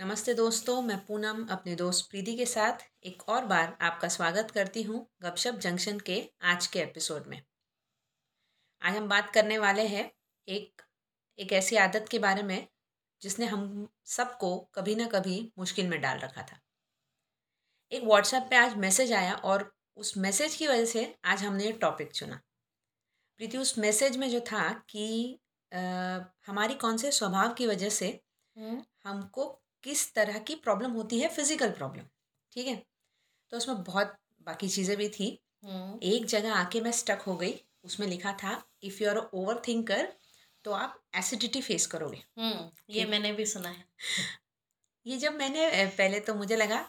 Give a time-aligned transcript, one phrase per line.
[0.00, 2.72] नमस्ते दोस्तों मैं पूनम अपने दोस्त प्रीति के साथ
[3.04, 7.42] एक और बार आपका स्वागत करती हूँ गपशप जंक्शन के आज के एपिसोड में।
[8.82, 10.12] आज हम बात करने वाले हैं
[10.48, 10.82] एक
[11.38, 12.68] एक ऐसी आदत के बारे में
[13.22, 16.60] जिसने हम सबको कभी ना कभी मुश्किल में डाल रखा था।
[17.92, 21.72] एक व्हाट्सएप पे आज मैसेज आया और उस मैसेज की वजह से आज हमने ये
[21.72, 22.40] टॉपिक चुना।
[23.36, 25.38] प्रीति उस मैसेज में जो था कि
[25.72, 25.78] अ,
[26.46, 28.20] हमारी कौन से स्वभाव की वजह से
[29.04, 32.02] हमको किस तरह की प्रॉब्लम होती है फ़िज़िकल प्रॉब्लम
[32.52, 32.82] ठीक है?
[33.52, 35.28] तो उसमें बहुत बाकी चीज़ें भी थी।
[35.64, 37.54] हम्म। एक जगह आके मैं स्टक हो गई
[37.84, 40.12] उसमें लिखा था if you are over thinker
[40.64, 43.84] तो आप एसिडिटी फेस करोगे। हम्म ये मैंने भी सुना है।
[45.06, 46.84] ये जब मैंने पहले तो मुझे लगा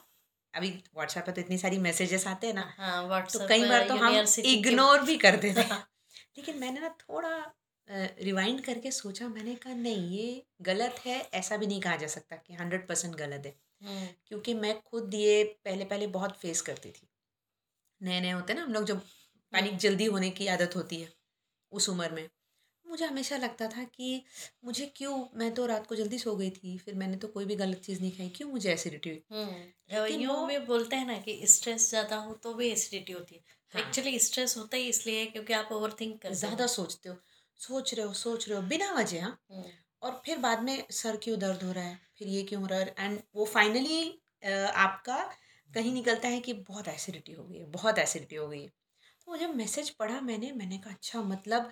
[0.53, 3.95] अभी व्हाट्सएप पे तो इतनी सारी मैसेजेस आते हैं ना हाँ तो कई बार तो
[3.95, 5.83] हम इग्नोर भी कर देते हैं।
[6.37, 7.53] लेकिन मैंने ना थोड़ा
[7.89, 12.35] रिवाइंड करके सोचा मैंने कहा नहीं ये गलत है। ऐसा भी नहीं कहा जा सकता
[12.35, 16.91] कि हंड्रेड परसेंट गलत है। हम्म, क्योंकि मैं खुद ये पहले पहले बहुत फेस करती
[16.91, 17.07] थी।
[18.01, 19.01] नए नए होते हैं ना हम लोग जब
[19.53, 21.09] पैनिक जल्दी होने की आदत होती है
[21.71, 22.29] उस उम्र में।
[22.85, 24.23] मुझे हमेशा लगता था कि
[24.65, 27.55] मुझे क्यों मैं तो रात को जल्दी सो गई थी फिर मैंने तो कोई भी
[27.55, 29.23] गलत चीज़ नहीं खाई क्यों मुझे एसिडिटी हुई?
[29.31, 33.35] हम्म। यूँ वो- भी बोलते हैं ना कि स्ट्रेस ज़्यादा हो तो भी एसिडिटी होती
[33.35, 33.41] है।
[33.73, 37.15] हाँ। एक्चुअली स्ट्रेस होता ही इसलिए है क्योंकि आप ओवर थिंक ज़्यादा सोचते हो।
[37.59, 41.39] सोच रहे हो सोच रहे हो बिना वजह हाँ। और फिर बाद में सर क्यों
[41.39, 44.01] दर्द हो रहा है फिर ये क्यों हो रहा है एंड वो फाइनली
[44.77, 45.17] आपका
[45.69, 48.67] कहीं निकलता है कि बहुत एसिडिटी हो गई है बहुत एसिडिटी हो गई है।
[49.01, 51.71] तो वो जब मैसेज पढ़ा मैंने मैंने कहा अच्छा मतलब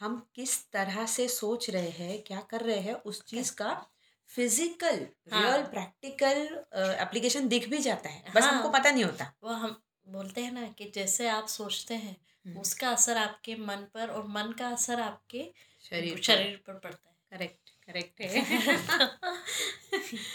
[0.00, 3.74] हम किस तरह से सोच रहे हैं क्या कर रहे हैं उस चीज़ का
[4.30, 6.38] फ़िज़िकल। रियल प्रैक्टिकल
[7.00, 10.52] एप्लीकेशन दिख भी जाता है बस हाँ। हमको पता नहीं होता। वो हम बोलते हैं
[10.52, 12.16] ना कि जैसे आप सोचते हैं।
[12.56, 15.42] उसका असर आपके मन पर और मन का असर आपके
[15.84, 18.28] शरीर शरीर पर पड़ता है। करेक्ट करेक्ट है।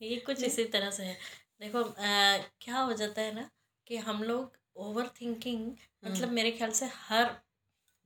[0.00, 1.16] ये कुछ इसी तरह से है।
[1.60, 3.48] देखो अ, क्या हो जाता है ना
[3.86, 5.70] कि हम लोग ओवर थिंकिंग
[6.04, 7.30] मतलब मेरे ख्याल से हर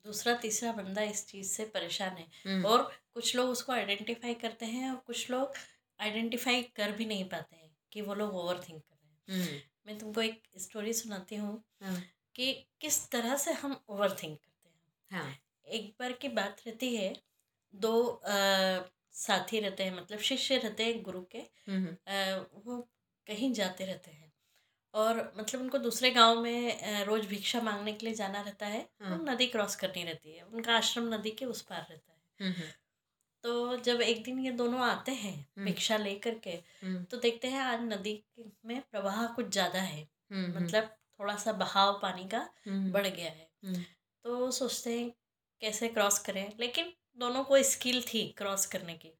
[0.07, 2.27] दूसरा तीसरा बंदा इस चीज़ से परेशान है।
[2.65, 2.83] और
[3.15, 5.55] कुछ लोग उसको आइडेंटिफाई करते हैं और कुछ लोग
[6.01, 9.19] आइडेंटिफाई कर भी नहीं पाते हैं कि वो लोग ओवर थिंक कर रहे हैं।
[9.87, 12.01] मैं तुमको एक स्टोरी सुनाती हूँ हाँ,
[12.35, 15.35] कि किस तरह से हम ओवर थिंक करते हैं। हाँ।
[15.67, 17.13] एक बार की बात रहती है
[17.75, 22.79] दो अ, साथी रहते हैं मतलब शिष्य रहते हैं गुरु के हम्म, अ, वो
[23.27, 24.33] कहीं जाते रहते हैं
[24.95, 29.19] और मतलब उनको दूसरे गाँव में रोज भिक्षा मांगने के लिए जाना रहता है। हाँ।
[29.25, 32.69] नदी क्रॉस करनी रहती है उनका आश्रम नदी के उस पार रहता है। हम्म,
[33.45, 37.49] तो जब एक दिन ये दोनों आते हैं हम्म। भिक्षा लेकर के हम्म, तो देखते
[37.49, 38.23] हैं आज नदी
[38.65, 40.01] में प्रवाह कुछ ज़्यादा है।
[40.33, 40.85] हम्म, मतलब
[41.21, 43.49] थोड़ा सा बहाव पानी का बढ़ गया है।
[44.25, 45.13] तो सोचते हैं
[45.61, 49.13] कैसे क्रॉस करें लेकिन दोनों को स्किल थी क्रॉस करने की।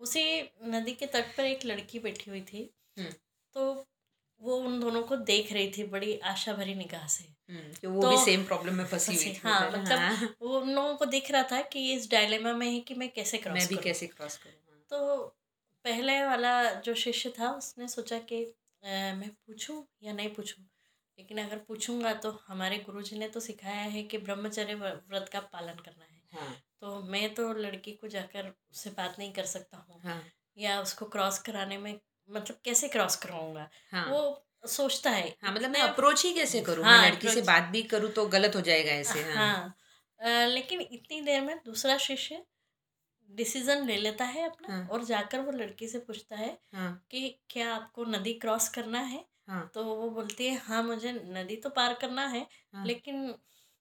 [0.00, 0.22] उसी
[0.64, 2.70] नदी के तट पर एक लड़की बैठी हुई थी।
[3.54, 3.86] तो
[4.40, 8.02] वो उन दोनों को देख रही थी बड़ी आशा भरी निगाह से। हम्म, कि वो
[8.02, 11.04] तो- भी सेम प्रॉब्लम में फंसी हुई थी हाँ, मतलब, हाँ, वो उन लोगों को
[11.04, 14.06] दिख रहा था कि इस डायलेमा में है कि मैं कैसे क्रॉस मैं भी कैसे
[14.06, 15.26] क्रॉस करूँ हाँ। तो
[15.84, 20.64] पहले वाला जो शिष्य था उसने सोचा कि अ, मैं पूछूँ या नहीं पूछूँ?
[21.18, 25.74] लेकिन अगर पूछूँगा तो हमारे गुरुजी ने तो सिखाया है कि ब्रह्मचर्य व्रत का पालन
[25.74, 30.00] करना है। हाँ। तो मैं तो लड़की को जाकर उससे बात नहीं कर सकता हूँ
[30.04, 30.22] हाँ।
[30.58, 31.92] या उसको क्रॉस कराने में
[32.30, 36.84] मतलब कैसे क्रॉस कराऊँगा हाँ। वो सोचता है हाँ मतलब मैं अप्रोच ही कैसे करूँ?
[36.84, 39.74] हाँ, मैं लड़की से बात भी करूँ तो गलत हो जाएगा ऐसे हाँ। हाँ।
[40.20, 42.42] अ, लेकिन इतनी देर में दूसरा शिष्य
[43.30, 47.28] डिसीज़न ले लेता है अपना हाँ। और जाकर वो लड़की से पूछता है हाँ। कि
[47.50, 49.24] क्या आपको नदी क्रॉस करना है?
[49.48, 53.34] हाँ। तो वो बोलती है हाँ मुझे नदी तो पार करना है हाँ। लेकिन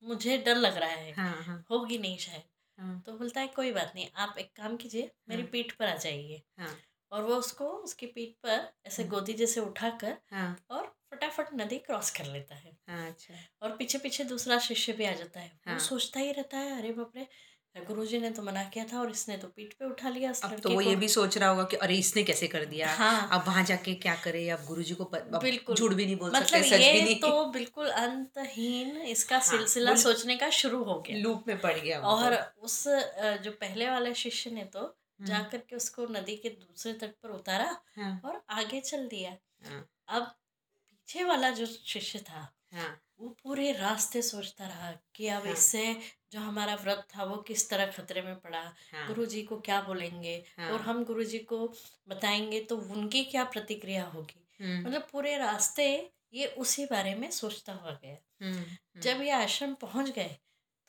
[0.03, 2.43] मुझे डर लग रहा है हाँ हाँ। होगी नहीं शायद।
[2.77, 5.85] हाँ। तो बोलता है कोई बात नहीं आप एक काम कीजिए मेरी हाँ। पीठ पर
[5.85, 6.75] आ जाइए। हाँ।
[7.11, 11.77] और वो उसको उसकी पीठ पर ऐसे हाँ। गोदी जैसे उठाकर हाँ। और फटाफट नदी
[11.79, 15.51] क्रॉस कर लेता है। हाँ अच्छा। और पीछे पीछे दूसरा शिष्य भी आ जाता है।
[15.67, 17.27] हाँ। वो सोचता ही रहता है अरे बापरे
[17.75, 20.57] गुरु जी ने तो मना किया था और इसने तो पीठ पे उठा लिया अब
[20.59, 22.87] तो वो ये भी सोच रहा होगा कि अरे इसने कैसे कर दिया?
[22.93, 24.49] हाँ। अब वहाँ जाके क्या करे?
[24.49, 27.19] अब गुरु जी को बिल्कुल। झूठ भी नहीं बोल मतलब सकते सच भी ये नहीं।
[27.19, 31.99] तो बिल्कुल अंतहीन इसका हाँ, सिलसिला सोचने का शुरू हो गया। लूप में पड़ गया
[31.99, 32.83] और तो। उस
[33.43, 37.75] जो पहले वाले शिष्य ने तो हम्म, करके उसको नदी के दूसरे तट पर उतारा
[37.97, 39.35] हाँ। और आगे चल दिया।
[39.65, 40.23] हाँ। अब
[40.89, 45.95] पीछे वाला जो शिष्य था हाँ। वो पूरे रास्ते सोचता रहा कि अब हाँ। इससे
[46.31, 48.61] जो हमारा व्रत था वो किस तरह खतरे में पड़ा।
[48.93, 50.35] हाँ। गुरु जी को क्या बोलेंगे?
[50.57, 51.67] हाँ। और हम गुरु जी को
[52.07, 54.45] बताएँगे तो उनकी क्या प्रतिक्रिया होगी?
[54.61, 59.73] हम्म, मतलब पूरे रास्ते ये उसी बारे में सोचता हुआ गया। हम्म, जब ये आश्रम
[59.73, 60.37] पहुँच गए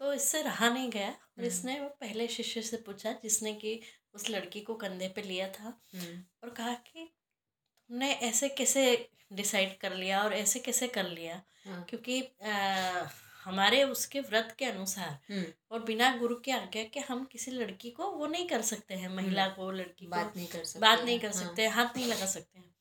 [0.00, 3.80] तो इससे रहा नहीं गया और। इसने वो पहले शिष्य से पूछा जिसने कि
[4.14, 9.78] उस लड़की को कंधे पे लिया था हम्म, और कहा कि आपने ऐसे कैसे डिसाइड
[9.78, 11.42] कर लिया और ऐसे कैसे कर लिया?
[11.66, 13.06] हाँ। क्योंकि आ,
[13.44, 17.90] हमारे उसके व्रत के अनुसार हम्म। और बिना गुरु के आज्ञा के हम किसी लड़की
[17.90, 21.00] को वो नहीं कर सकते हैं महिला को लड़की को बात नहीं कर सकते बात
[21.00, 22.74] नहीं कर हाँ, सकते हाथ नहीं लगा सकते हैं।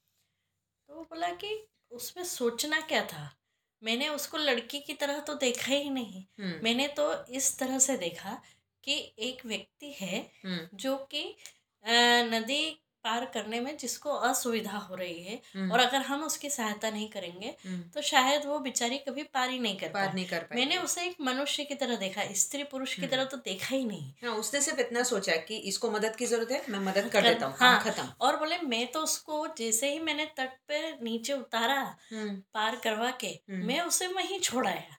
[0.88, 3.36] तो वो बोला कि उसमें सोचना क्या था?
[3.84, 7.98] मैंने उसको लड़की की तरह तो देखा ही नहीं। हम्म। मैंने तो इस तरह से
[7.98, 8.42] देखा
[8.84, 11.24] कि एक व्यक्ति है हम्म। जो कि
[12.34, 12.62] नदी
[13.04, 17.08] पार करने में जिसको असुविधा हो रही है हम्म, और अगर हम उसकी सहायता नहीं
[17.10, 20.58] करेंगे हम्म, तो शायद वो बेचारी कभी पार ही नहीं कर पार नहीं कर पाए
[20.60, 24.12] मैंने उसे एक मनुष्य की तरह देखा स्त्री पुरुष की तरह तो देखा ही नहीं।
[24.24, 27.24] हाँ उसने सिर्फ़ इतना सोचा कि इसको मदद की ज़रूरत है मैं मदद कर कर-
[27.24, 31.34] देता हूँ हाँ। खत्म। और बोले मैं तो उसको जैसे ही मैंने तट पे नीचे
[31.34, 31.82] उतारा
[32.14, 34.98] पार करवा के। मैं उसे वहीं छोड़ाया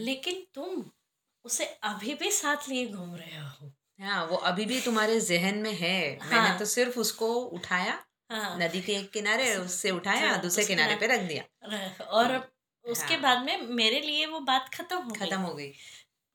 [0.00, 0.84] लेकिन तुम
[1.46, 3.72] उसे अभी भी साथ लिए घूम रहे हो?
[4.00, 7.98] हाँ वो अभी भी तुम्हारे जहन में है। हाँ, मैंने हाँ। तो सिर्फ़ उसको उठाया
[8.30, 11.44] हाँ। नदी के एक किनारे उससे उठाया हाँ, दूसरे किनारे पे रख दिया।
[12.02, 12.36] और
[12.84, 15.72] उसके हाँ। बाद में मेरे लिए वो बात खत्म हो खत्म हो गई।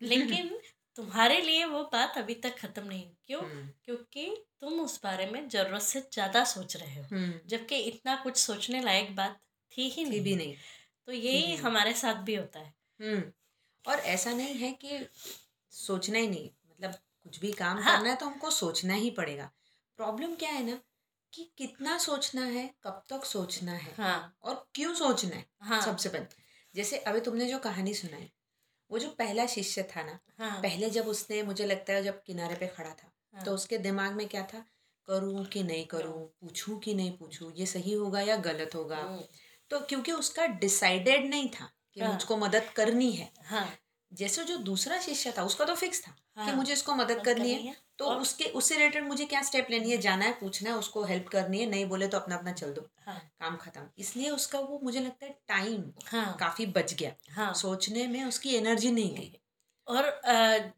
[0.01, 0.59] लेकिन
[0.95, 3.41] तुम्हारे लिए वो बात अभी तक खत्म नहीं। क्यों?
[3.41, 4.25] हम्म, क्योंकि
[4.61, 8.81] तुम उस बारे में ज़रूरत से ज़्यादा सोच रहे हो। हम्म, जबकि इतना कुछ सोचने
[8.81, 9.39] लायक बात
[9.71, 10.55] थी ही थी नहीं भी नहीं।
[11.07, 13.31] तो यही हमारे साथ भी होता है। हम्म।
[13.87, 15.07] और ऐसा नहीं है कि
[15.71, 16.93] सोचना ही नहीं मतलब
[17.23, 19.51] कुछ भी काम हाँ। करना है तो हमको सोचना ही पड़ेगा।
[19.97, 20.79] प्रॉब्लम क्या है ना
[21.33, 26.09] कि कितना सोचना है कब तक सोचना है हाँ। और क्यों सोचना है हाँ। सबसे
[26.09, 26.25] पहले।
[26.75, 28.31] जैसे अभी तुमने जो कहानी सुनाई
[28.91, 32.55] वो जो पहला शिष्य था ना हाँ। पहले जब उसने मुझे लगता है जब किनारे
[32.55, 34.65] पे खड़ा था हाँ। तो उसके दिमाग में क्या था?
[35.07, 38.97] करूँ कि नहीं करूँ पूछूँ कि नहीं पूछूँ ये सही होगा या गलत होगा?
[38.97, 39.21] हम्म,
[39.69, 43.75] तो क्योंकि उसका डिसाइडेड नहीं था कि हाँ। मुझको मदद करनी है। हाँ।
[44.13, 46.45] जैसे जो दूसरा शिष्य था उसका तो फिक्स था हाँ.
[46.45, 49.91] कि। मुझे इसको मदद करनी है। तो और- उसके उससे रिलेटेड मुझे क्या स्टेप लेनी
[49.91, 49.97] है?
[49.97, 52.89] जाना है पूछना है उसको हेल्प करनी है। नहीं बोले तो अपना अपना चल दो।
[53.05, 57.53] हाँ। काम खत्म। इसलिए उसका वो मुझे लगता है टाइम हाँ। काफ़ी बच गया। हाँ।
[57.53, 59.37] सोचने में उसकी एनर्जी नहीं गई।
[59.87, 60.21] और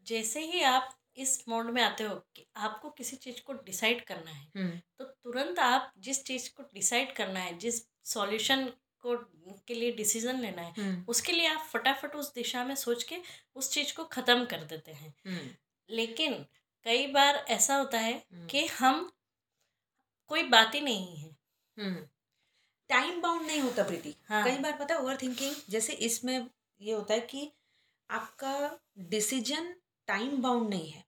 [0.06, 4.30] जैसे ही आप इस मोड में आते हो कि आपको किसी चीज़ को डिसाइड करना
[4.30, 8.72] है हम्म। तो तुरंत आप जिस चीज़ को डिसाइड करना है जिस सॉल्यूशन
[9.06, 9.16] को
[9.66, 13.16] के लिए डिसीज़न लेना है हम्म। उसके लिए आप फटाफट उस दिशा में सोच के
[13.54, 15.50] उस चीज़ को ख़त्म कर देते हैं। हम्म।
[15.90, 16.34] लेकिन
[16.86, 19.12] कई बार ऐसा होता है हम्म। कि हम
[20.30, 21.36] कोई बात ही नहीं है।
[22.90, 26.50] टाइम बाउंड नहीं होता प्रीति। हाँ। कई बार पता है ओवर थिंकिंग जैसे इसमें
[26.80, 27.50] ये होता है कि
[28.10, 29.74] आपका डिसीज़न
[30.06, 31.04] टाइम बाउंड नहीं है।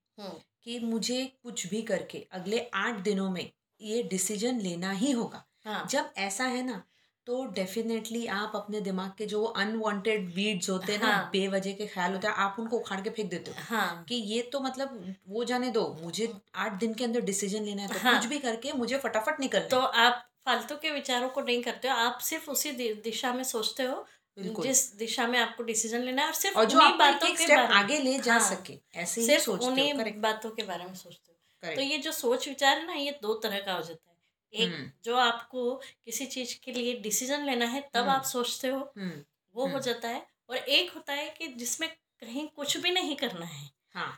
[0.62, 3.50] कि मुझे कुछ भी करके अगले आठ दिनों में
[3.80, 6.82] ये डिसीज़न लेना ही होगा। हाँ। जब ऐसा है ना
[7.26, 11.12] तो डेफिनेटली आप अपने दिमाग के जो अनवांटेड वीड्स होते हैं हाँ.
[11.12, 14.14] ना। बेवजह के ख्याल होते हैं आप उनको उखाड़ के फेंक देते हो। हाँ। कि
[14.14, 17.98] ये तो मतलब वो जाने दो मुझे आठ दिन के अंदर डिसीज़न लेना है तो
[17.98, 21.88] हाँ। कुछ भी करके मुझे फटाफट निकलना तो आप फालतू के विचारों को नहीं करते
[21.88, 24.06] हो आप सिर्फ़ उसी दिशा में सोचते हो
[24.36, 27.98] जिस दिशा में आपको डिसीज़न लेना है और सिर्फ़ और जो बातों के बारे आगे
[27.98, 31.32] ले जा हाँ, सके ऐसे ही सिर्फ़ सोचते उन्हीं हो बातों के बारे में सोचते
[31.32, 34.15] हो। तो ये जो सोच विचार है ना ये दो तरह का हो जाता है।
[34.56, 35.74] एक हम्म। जो आपको
[36.04, 39.22] किसी चीज़ के लिए डिसीज़न लेना है तब हम्म। आप सोचते हो हम्म।
[39.54, 41.88] वो हो। जाता है। और एक होता है कि जिसमें
[42.20, 44.10] कहीं कुछ भी नहीं करना है हाँ।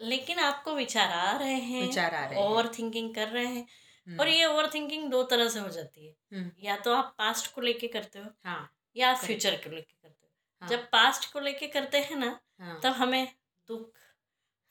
[0.00, 4.18] लेकिन आपको विचार आ रहे हैं विचार आ रहे हैं। ओवर थिंकिंग कर रहे हैं
[4.18, 7.60] और ये ओवर थिंकिंग दो तरह से हो जाती है। या तो आप पास्ट को
[7.60, 10.30] लेके करते हो हाँ। या आप फ्यूचर को लेके करते हो।
[10.60, 13.28] हाँ, जब पास्ट को लेके करते हैं ना हाँ, तब हमें
[13.68, 13.90] दुख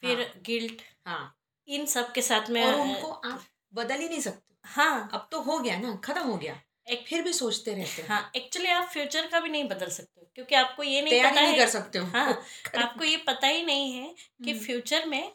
[0.04, 3.44] फिर हाँ। गिल्ट हाँ। इन सब के साथ में और उनको आप
[3.74, 7.22] बदल ही नहीं सकते। हाँ। अब तो हो गया ना खत्म हो गया। एक फिर
[7.22, 10.84] भी सोचते रहते हैं। हाँ एक्चुअली आप फ्यूचर का भी नहीं बदल सकते क्योंकि आपको
[10.84, 12.42] ये नहीं पता नहीं है कर सकते हो। हाँ
[12.78, 14.08] आपको ये पता ही नहीं है
[14.46, 15.32] कि हम्म, फ्यूचर में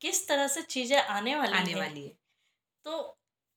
[0.00, 2.12] किस तरह से चीज़ें आने वाली आने हैं। वाली है।
[2.84, 2.98] तो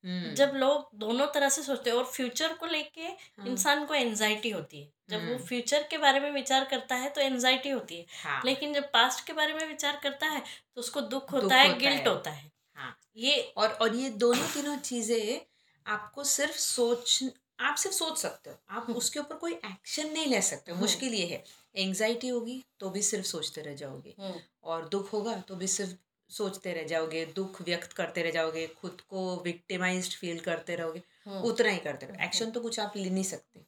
[0.03, 3.93] हम्म, जब लोग दोनों तरह से सोचते हैं और फ्यूचर को लेके हाँ, इंसान को
[3.93, 7.69] एनजाइटी होती है जब वो हम्म। फ्यूचर के बारे में विचार करता है तो एनजाइटी
[7.69, 11.31] होती है। हाँ। लेकिन जब पास्ट के बारे में विचार करता है तो उसको दुख
[11.31, 12.50] होता दुख है होता गिल्ट है। होता है।
[12.81, 15.41] हाँ ये और और ये दोनों तीनों चीज़ें
[15.85, 17.23] आपको सिर्फ़ सोच
[17.59, 20.75] आप सिर्फ़ सोच सकते हो। आप हम्म। उसके ऊपर कोई एक्शन नहीं ले सकते। हो
[20.75, 21.43] हम्म। मुश्किल ये है।
[21.77, 25.91] एंजाइटी होगी तो भी सिर्फ़ सोचते रह जाओगे हम्म, और दुख होगा तो भी सिर्फ़
[26.29, 31.01] सोचते रह जाओगे। दुख व्यक्त करते रह जाओगे खुद को विक्टिमाइज्ड फील करते रहोगे
[31.41, 33.65] उतना ही करते रहो एक्शन तो कुछ आप ले नहीं सकते।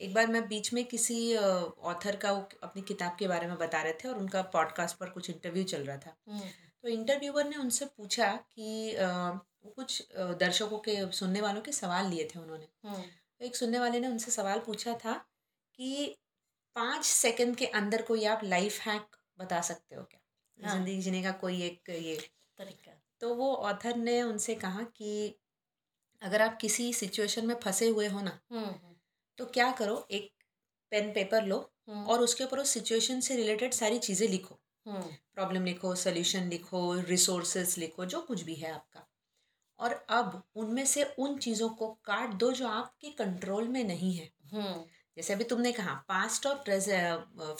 [0.00, 2.30] एक बार मैं बीच में किसी ऑथर का
[2.62, 5.84] अपनी किताब के बारे में बता रहे थे और उनका पॉडकास्ट पर कुछ इंटरव्यू चल
[5.84, 6.16] रहा था।
[6.84, 9.06] तो इंटरव्यूअर ने उनसे पूछा कि अ,
[9.64, 13.02] वो कुछ अ, दर्शकों के सुनने वालों के सवाल लिए थे उन्होंने। हम्म,
[13.40, 15.12] तो एक सुनने वाले ने उनसे सवाल पूछा था
[15.74, 16.16] कि
[16.76, 20.20] पाँच सेकंड के अंदर कोई आप लाइफ हैक बता सकते हो क्या?
[20.58, 22.16] हाँ। ज़िंदगी जीने का कोई एक ये।
[22.58, 25.12] तरीका। तो वो ऑथर ने उनसे कहा कि
[26.22, 28.94] अगर आप किसी सिचुएशन में फंसे हुए हो ना हम्म
[29.38, 30.06] तो क्या करो?
[30.10, 30.30] एक
[30.92, 31.58] पेन पेपर लो
[31.88, 36.48] हम्म। और उसके ऊपर उस सिचुएशन से रिलेटेड सारी चीज़ें लिखो। हम्म प्रॉब्लम लिखो सोल्यूशन
[36.48, 39.08] लिखो रिसोर्सेज लिखो जो कुछ भी है आपका।
[39.78, 44.32] और अब उनमें से उन चीज़ों को काट दो जो आपके कंट्रोल में नहीं है।
[44.52, 44.84] हम्म।
[45.16, 46.64] जैसे अभी तुमने कहा पास्ट और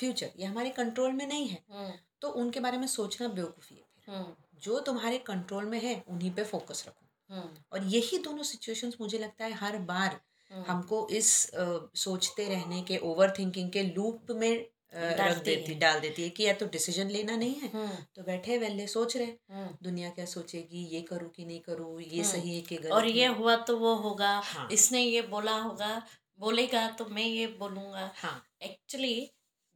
[0.00, 3.83] फ्यूचर ये हमारे कंट्रोल में नहीं है। हम्म। तो उनके बारे में सोचना बेवकूफ़ी है
[3.83, 8.43] फिर। हम्म। जो तुम्हारे कंट्रोल में है उन्हीं पे फोकस रखो। हम्म। और यही दोनों
[8.43, 10.21] सिचुएशंस मुझे लगता है हर बार
[10.52, 16.00] हम्म। हमको इस अ, सोचते रहने के ओवर थिंकिंग के लूप में रख देती डाल
[16.00, 19.26] देती है कि या तो डिसीज़न लेना नहीं है हम्म। तो बैठे वेले सोच रहे
[19.50, 22.92] हम्म। दुनिया क्या सोचेगी ये करूँ कि नहीं करूँ ये हम्म। सही है कि गलत
[22.92, 26.02] और ये हुआ तो वो होगा हाँ। इसने ये बोला होगा
[26.38, 29.30] बोलेगा तो मैं ये बोलूँगा। हाँ। एक्चुअली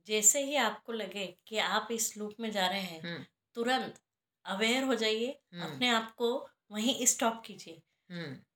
[0.06, 4.00] जैसे ही आपको लगे कि आप इस लूप में जा रहे हैं तुरंत
[4.44, 5.28] अवेयर हो जाइए।
[5.62, 6.28] अपने आप को
[6.72, 7.82] वहीं स्टॉप कीजिए।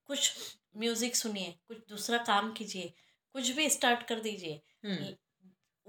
[0.06, 0.32] कुछ
[0.76, 2.92] म्यूज़िक सुनिए कुछ दूसरा काम कीजिए
[3.34, 4.60] कुछ भी स्टार्ट कर दीजिए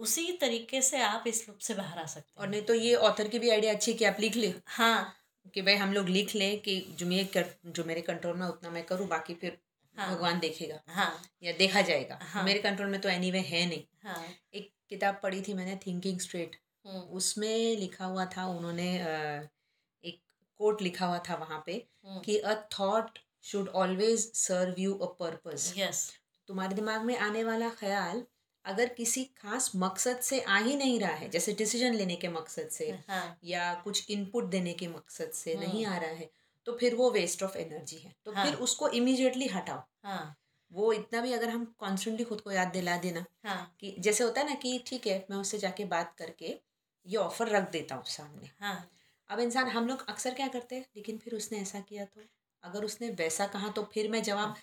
[0.02, 3.28] उसी तरीके से आप इस लूप से बाहर आ सकते और नहीं तो ये ऑथर
[3.28, 5.16] की भी आइडिया अच्छी है कि आप लिख लें। हाँ।
[5.54, 8.70] कि भाई हम लोग लिख लें कि जो मेरे कर, जो मेरे कंट्रोल में उतना
[8.70, 9.58] मैं करूँ बाकी फिर
[9.98, 13.66] हाँ। भगवान देखेगा। हाँ। या देखा जाएगा। हाँ। मेरे कंट्रोल में तो एनी एनीवे है
[13.66, 16.56] नहीं। हाँ। एक किताब पढ़ी थी मैंने थिंकिंग स्ट्रेट
[16.88, 18.96] हम्म, उसमें लिखा हुआ था उन्होंने
[20.04, 20.22] एक
[20.58, 25.06] कोट लिखा हुआ था वहाँ पे हम्म, कि a thought should always serve you a
[25.06, 26.12] purpose yes
[26.48, 28.24] तुम्हारे दिमाग में आने वाला ख्याल
[28.66, 32.70] अगर किसी खास मकसद से आ ही नहीं रहा है जैसे डिसीज़न लेने के मकसद
[32.70, 36.30] से हाँ या कुछ इनपुट देने के मकसद से हम्म। नहीं आ रहा है
[36.66, 40.38] तो फिर वो वेस्ट ऑफ़ एनर्जी है। तो हाँ। फिर उसको इमीडिएटली हटाओ। हाँ।
[40.72, 44.42] वो इतना भी अगर हम कॉन्स्टेंटली खुद को याद दिला देना हाँ। कि जैसे होता
[44.42, 46.60] है ना कि ठीक है मैं उससे जाके बात करके
[47.08, 48.90] ये ऑफ़र रख देता हूँ सामने। हाँ।
[49.30, 52.22] अब इंसान हम लोग अक्सर क्या करते हैं लेकिन फिर उसने ऐसा किया तो?
[52.64, 54.56] अगर उसने वैसा कहा तो फिर मैं जवाब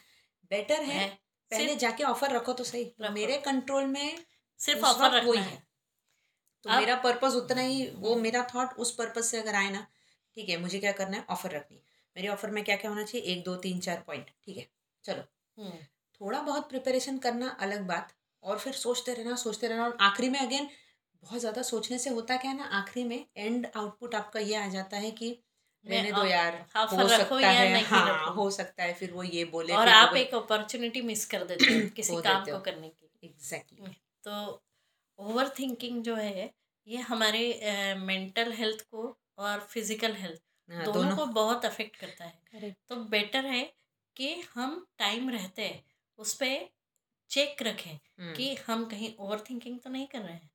[0.50, 1.18] बेटर है है
[1.50, 4.24] पहले जाके ऑफ़र रखो तो सही। तो रखो। मेरे कंट्रोल में
[4.60, 5.62] सिर्फ़ ऑफ़र वही है। है।
[6.64, 9.86] तो अब- मेरा पर्पस उतना ही वो मेरा थॉट उस पर्पस से अगर आए ना
[10.36, 11.24] ठीक है मुझे क्या करना है?
[11.30, 11.82] ऑफ़र रखनी
[12.16, 13.26] मेरे ऑफ़र में क्या क्या होना चाहिए?
[13.26, 14.68] एक दो तीन चार पॉइंट ठीक है?
[15.04, 15.22] चलो।
[15.58, 15.78] हम्म,
[16.20, 18.12] थोड़ा बहुत प्रिपरेशन करना अलग बात
[18.42, 20.68] और फिर सोचते रहना सोचते रहना और आखिरी में अगेन
[21.22, 24.66] बहुत ज़्यादा सोचने से होता क्या है ना आखिरी में एंड आउटपुट आपका ये आ
[24.68, 25.30] जाता है कि
[25.84, 29.72] रहने दो यार ऑफ़र हो सकता है हाँ हो। सकता है फिर वो ये बोले
[29.74, 33.92] और आप एक अपॉर्चुनिटी मिस कर देते हैं किसी काम को हो। करने की एग्जैक्टली
[34.24, 34.62] तो
[35.18, 36.50] ओवर थिंकिंग जो है
[36.86, 42.70] ये हमारे मेंटल हेल्थ को और फ़िज़िकल हेल्थ हाँ, दोनों, को बहुत अफेक्ट करता है।
[42.88, 43.62] तो बेटर है
[44.16, 45.82] कि हम टाइम रहते हैं
[46.18, 46.68] उस पर
[47.30, 47.98] चेक रखें
[48.34, 50.50] कि हम कहीं ओवर थिंकिंग तो नहीं कर रहे हैं?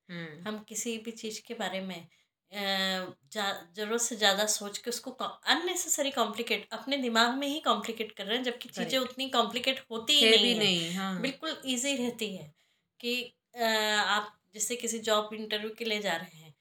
[0.46, 2.08] हम किसी भी चीज़ के बारे में
[2.54, 8.38] ज़रूरत से ज़्यादा सोच के उसको अननेसेसरी कॉम्प्लिकेट अपने दिमाग में ही कॉम्प्लिकेट कर रहे
[8.38, 12.52] हैं जबकि चीज़ें उतनी कॉम्प्लिकेट होती ही नहीं नहीं हाँ। बिल्कुल ईजी रहती है
[13.00, 13.16] कि
[13.58, 16.54] आप जैसे किसी जॉब इंटरव्यू के लिए जा रहे हैं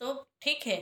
[0.00, 0.78] तो ठीक है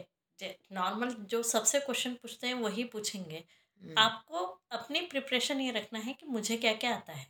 [0.72, 3.44] नॉर्मल जो सबसे क्वेश्चन पूछते हैं वही पूछेंगे।
[3.82, 7.26] हम्म, आपको अपनी प्रिपरेशन ये रखना है कि मुझे क्या क्या आता है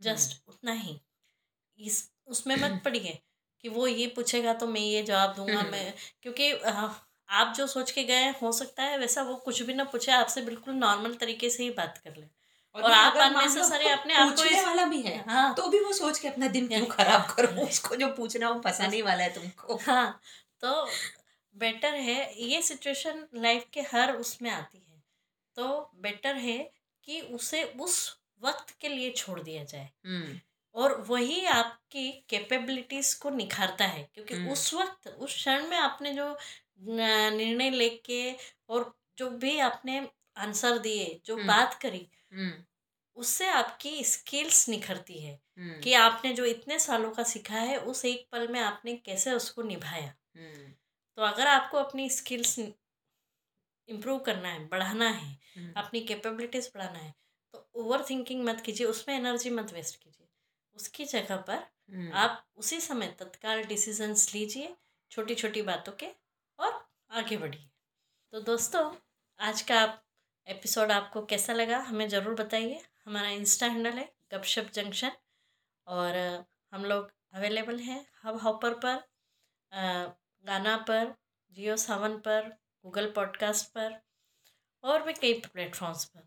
[0.00, 0.98] जस्ट उतना ही।
[1.78, 3.20] इस उसमें मत पड़िए।
[3.62, 6.52] कि वो ये पूछेगा तो मैं ये जवाब दूँगा हम्म। मैं क्योंकि
[7.28, 10.42] आप जो सोच के गए हो सकता है वैसा वो कुछ भी ना पूछे आपसे
[10.42, 12.26] बिल्कुल नॉर्मल तरीके से ही बात कर ले।
[12.74, 13.16] और नहीं, आप
[13.98, 16.68] अपने आप को इस- वाला भी है हाँ। तो भी वो सोच के अपना दिन
[16.68, 17.62] क्यों खराब करो?
[17.62, 20.20] उसको जो पूछना वो फंसाने ही वाला है तुमको। हाँ
[20.60, 20.88] तो
[21.56, 25.02] बेटर है ये सिचुएशन लाइफ के हर उसमें आती है।
[25.56, 26.72] तो बेटर है
[27.04, 30.40] कि उसे उस वक्त के लिए छोड़ दिया जाए। हम्म।
[30.74, 36.38] और वही आपकी कैपेबिलिटीज को निखारता है क्योंकि। उस वक्त उस क्षण में आपने जो
[36.80, 38.34] न- निर्णय लेके
[38.68, 42.64] और जो भी आपने आंसर दिए जो। बात करी हम्म
[43.14, 48.04] उससे आपकी स्किल्स निखरती है हम्म कि आपने जो इतने सालों का सीखा है उस
[48.04, 50.72] एक पल में आपने कैसे उसको निभाया। हम्म,
[51.16, 52.58] तो अगर आपको अपनी स्किल्स
[53.88, 57.14] इम्प्रूव करना है बढ़ाना है हम्म, अपनी कैपेबिलिटीज़ बढ़ाना है
[57.52, 60.21] तो ओवर थिंकिंग मत कीजिए उसमें एनर्जी मत वेस्ट कीजिए।
[60.76, 64.74] उसकी जगह पर हम्म, आप उसी समय तत्काल डिसीजंस लीजिए
[65.10, 66.06] छोटी छोटी बातों के
[66.58, 67.68] और आगे बढ़िए।
[68.32, 68.84] तो दोस्तों
[69.40, 70.02] आज का आप
[70.46, 75.12] एपिसोड आपको कैसा लगा हमें ज़रूर बताइए। हमारा इंस्टा हैंडल है गपशप जंक्शन
[75.86, 76.16] और
[76.72, 79.02] हम लोग अवेलेबल हैं हब हॉपर पर
[80.44, 81.14] गाना पर
[81.56, 82.48] जियो सावन पर
[82.84, 84.00] गूगल पॉडकास्ट पर
[84.84, 86.26] और भी कई प्लेटफॉर्म्स पर।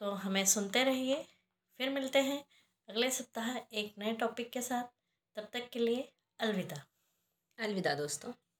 [0.00, 1.22] तो हमें सुनते रहिए
[1.80, 2.44] फिर मिलते हैं।
[2.88, 4.84] अगले सप्ताह एक नए टॉपिक के साथ।
[5.36, 6.86] तब तक के लिए अलविदा।
[7.58, 8.32] अलविदा दोस्तों।